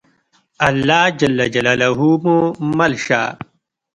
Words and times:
الله 0.67 1.05
ج 1.19 1.21
مو 2.23 2.37
مل 2.77 2.93
شه. 3.05 3.23